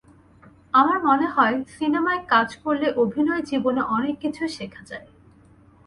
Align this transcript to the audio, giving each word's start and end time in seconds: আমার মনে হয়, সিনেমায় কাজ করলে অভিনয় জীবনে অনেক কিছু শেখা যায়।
আমার 0.73 0.97
মনে 1.05 1.27
হয়, 1.27 1.55
সিনেমায় 1.77 2.21
কাজ 2.27 2.49
করলে 2.55 2.87
অভিনয় 2.95 3.41
জীবনে 3.41 3.81
অনেক 3.87 4.15
কিছু 4.19 4.43
শেখা 4.47 4.81
যায়। 4.85 5.07